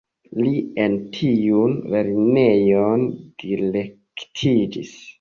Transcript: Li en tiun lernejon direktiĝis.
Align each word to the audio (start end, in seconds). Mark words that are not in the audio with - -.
Li 0.45 0.53
en 0.85 0.95
tiun 1.17 1.77
lernejon 1.97 3.07
direktiĝis. 3.47 4.95